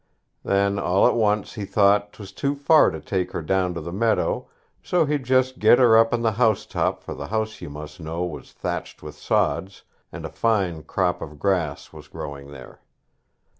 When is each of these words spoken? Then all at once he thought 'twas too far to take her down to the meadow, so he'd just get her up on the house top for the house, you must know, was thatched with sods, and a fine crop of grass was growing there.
Then 0.43 0.79
all 0.79 1.05
at 1.05 1.13
once 1.13 1.53
he 1.53 1.63
thought 1.63 2.11
'twas 2.13 2.31
too 2.31 2.55
far 2.55 2.89
to 2.89 2.99
take 2.99 3.33
her 3.33 3.41
down 3.43 3.75
to 3.75 3.81
the 3.81 3.91
meadow, 3.93 4.47
so 4.81 5.05
he'd 5.05 5.23
just 5.23 5.59
get 5.59 5.77
her 5.77 5.95
up 5.95 6.11
on 6.11 6.23
the 6.23 6.31
house 6.31 6.65
top 6.65 7.03
for 7.03 7.13
the 7.13 7.27
house, 7.27 7.61
you 7.61 7.69
must 7.69 7.99
know, 7.99 8.23
was 8.25 8.51
thatched 8.51 9.03
with 9.03 9.13
sods, 9.15 9.83
and 10.11 10.25
a 10.25 10.29
fine 10.29 10.81
crop 10.81 11.21
of 11.21 11.37
grass 11.37 11.93
was 11.93 12.07
growing 12.07 12.49
there. 12.49 12.81